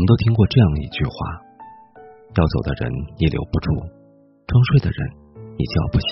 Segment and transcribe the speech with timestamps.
[0.00, 1.12] 我们都听过这样一句话：
[2.32, 2.88] 要走的人
[3.20, 3.68] 你留不住，
[4.48, 4.96] 装睡的人
[5.36, 6.08] 你叫不醒，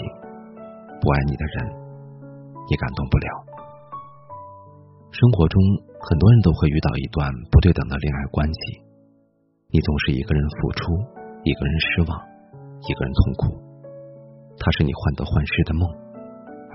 [1.00, 1.72] 不爱你的人
[2.68, 3.26] 你感动不了。
[5.08, 5.56] 生活中
[6.04, 8.60] 很多人都会遇到一段不对等的恋爱关系，
[9.72, 10.92] 你总是一个人付出，
[11.48, 12.20] 一个人失望，
[12.84, 13.56] 一个人痛苦。
[14.60, 15.88] 他是你患得患失的梦，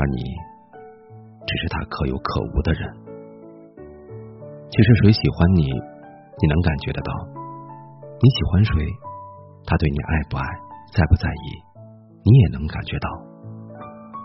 [0.02, 0.18] 而你
[1.46, 2.90] 只是他可有可无的人。
[4.74, 5.93] 其实谁喜欢你？
[6.42, 7.12] 你能感觉得到，
[8.18, 8.72] 你喜欢谁，
[9.66, 10.44] 他对你爱不爱，
[10.92, 11.48] 在不在意，
[12.26, 13.08] 你也能感觉到。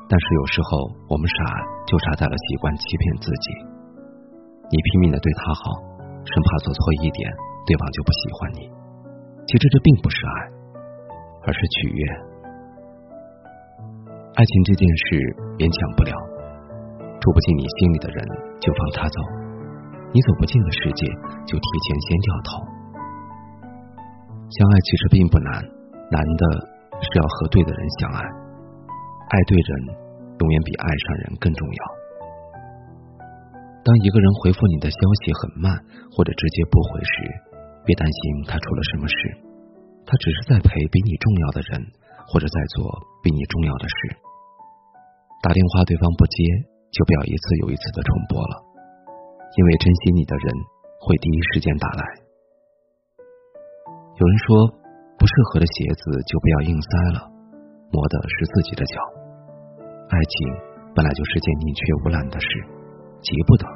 [0.09, 1.37] 但是有时候我们傻，
[1.87, 3.47] 就傻在了习惯欺骗自己。
[4.71, 5.73] 你拼命的对他好，
[6.25, 7.31] 生怕做错一点，
[7.67, 8.61] 对方就不喜欢你。
[9.47, 10.33] 其实这并不是爱，
[11.45, 12.03] 而是取悦。
[14.35, 15.05] 爱情这件事
[15.59, 16.13] 勉强不了，
[17.21, 18.25] 住不进你心里的人，
[18.61, 19.48] 就放他走。
[20.13, 21.05] 你走不进的世界，
[21.45, 22.49] 就提前先掉头。
[24.49, 25.61] 相爱其实并不难，
[26.09, 26.43] 难的
[26.97, 28.21] 是要和对的人相爱。
[28.25, 29.71] 爱对人，
[30.41, 31.81] 永远比爱上人更重要。
[33.85, 35.77] 当一个人回复你的消息很慢，
[36.09, 37.13] 或者直接不回时，
[37.85, 39.17] 别担心他出了什么事，
[40.09, 41.85] 他只是在陪比你重要的人，
[42.33, 42.81] 或者在做
[43.23, 43.97] 比你重要的事。
[45.45, 46.37] 打电话对方不接，
[46.97, 48.68] 就不要一次又一次的重拨了。
[49.59, 50.55] 因为珍惜你的人
[51.03, 52.03] 会第一时间打来。
[54.15, 54.71] 有人说，
[55.19, 57.27] 不适合的鞋子就不要硬塞了，
[57.91, 58.95] 磨的是自己的脚。
[60.11, 60.33] 爱情
[60.95, 62.47] 本来就是件宁缺毋滥的事，
[63.19, 63.67] 急不得。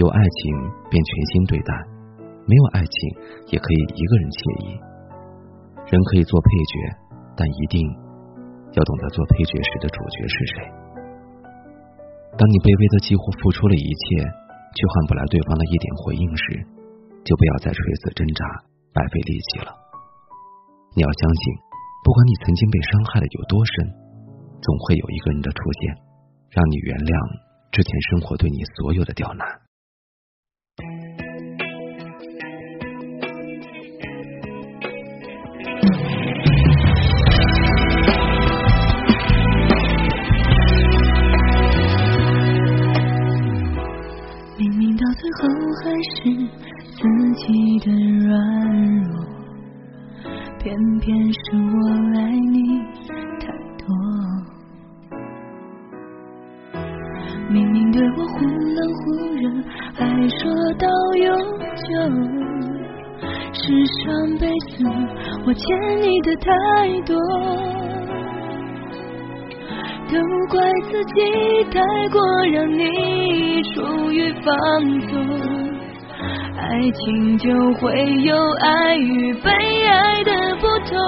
[0.00, 0.40] 有爱情
[0.88, 1.72] 便全心对待，
[2.48, 2.96] 没有爱情
[3.52, 4.80] 也可以一个人惬意。
[5.92, 6.72] 人可以做配角，
[7.36, 10.72] 但一定要懂得做配角时的主角是谁。
[12.38, 16.62] 当你卑微的几乎付出了一切，却换不来对方的一点回应时，
[17.26, 18.40] 就不要再垂死挣扎、
[18.94, 19.74] 白费力气了。
[20.94, 21.42] 你要相信，
[22.06, 23.74] 不管你曾经被伤害的有多深，
[24.62, 25.98] 总会有一个人的出现，
[26.54, 27.10] 让你原谅
[27.74, 29.42] 之前生活对你所有的刁难。
[44.96, 45.40] 到最后
[45.82, 46.16] 还是
[46.90, 46.98] 自
[47.36, 47.46] 己
[47.80, 47.86] 的
[48.26, 48.30] 软
[49.02, 49.10] 弱
[50.58, 50.66] 偏
[51.00, 51.76] 偏是我
[52.16, 52.56] 爱你
[53.38, 53.44] 太
[53.78, 53.86] 多，
[57.50, 59.02] 明明对我忽冷忽
[59.36, 59.42] 热，
[59.94, 60.40] 还说
[60.78, 61.26] 到永
[61.76, 61.88] 久。
[63.50, 64.04] 是上
[64.38, 64.84] 辈子
[65.46, 65.66] 我欠
[66.00, 66.46] 你的太
[67.02, 67.16] 多，
[70.10, 70.16] 都
[70.48, 70.58] 怪
[70.90, 71.20] 自己
[71.70, 72.20] 太过
[72.52, 74.48] 让你处于放
[75.08, 75.12] 纵。
[76.56, 77.90] 爱情就会
[78.22, 79.50] 有爱与被
[79.86, 80.98] 爱的不同，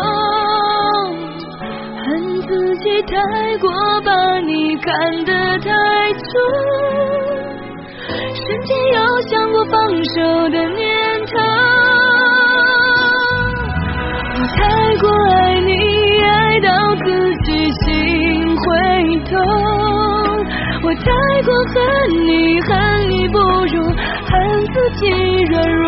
[2.04, 3.16] 恨自己太
[3.58, 3.70] 过
[4.04, 5.68] 把你看得太
[6.12, 6.30] 重，
[8.34, 9.74] 瞬间有想过放
[10.04, 10.89] 手的念
[20.90, 21.04] 我太
[21.44, 21.78] 过恨
[22.26, 23.80] 你，恨你不如。
[23.94, 24.34] 恨
[24.74, 25.06] 自己
[25.44, 25.86] 软弱，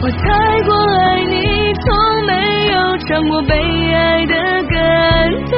[0.00, 1.36] 我太过爱你，
[1.74, 1.84] 从
[2.26, 2.32] 没
[2.72, 3.52] 有尝过被
[3.92, 4.32] 爱的
[4.64, 5.52] 感动，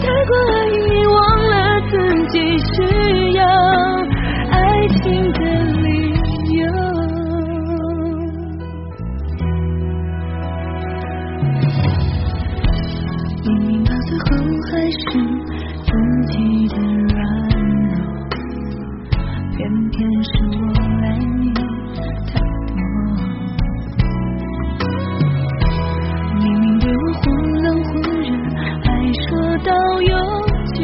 [0.00, 1.52] 太过爱你，忘了
[1.90, 1.92] 自
[2.28, 3.42] 己需要
[4.52, 5.40] 爱情的
[5.82, 5.82] 理
[6.54, 6.62] 由。
[13.42, 14.24] 明明到最后
[14.70, 15.02] 还是
[16.34, 16.74] 记的
[17.14, 17.16] 软
[17.90, 17.94] 弱
[19.54, 19.56] 偏
[19.90, 20.62] 偏是我
[21.00, 21.54] 爱你
[22.26, 22.32] 太
[22.66, 22.76] 多
[26.40, 27.22] 明明对我忽
[27.62, 28.26] 冷忽热
[28.82, 29.24] 还说
[29.58, 29.70] 到
[30.02, 30.12] 永
[30.74, 30.82] 久。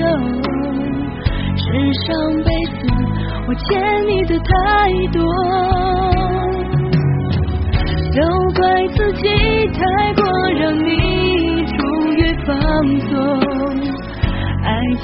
[1.56, 1.66] 是
[2.06, 2.08] 上
[2.44, 2.48] 辈
[2.78, 2.80] 子
[3.48, 3.66] 我欠
[4.06, 4.79] 你的太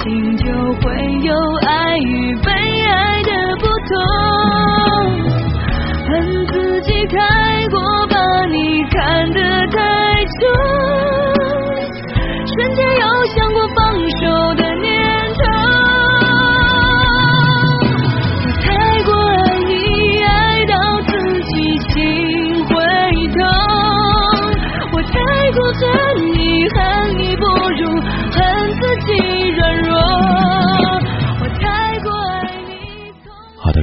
[0.02, 0.44] 心就
[0.82, 1.32] 会有
[1.62, 1.65] 爱。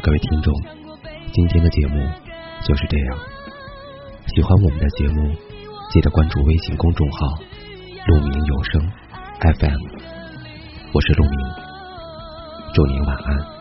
[0.03, 0.53] 各位听众，
[1.31, 1.95] 今天的节目
[2.65, 3.17] 就是这样。
[4.35, 5.33] 喜欢我们的节目，
[5.91, 7.37] 记得关注微信公众号
[8.07, 8.91] “鹿鸣有声
[9.39, 9.79] FM”。
[10.91, 11.39] 我是鹿鸣，
[12.73, 13.52] 祝您晚安。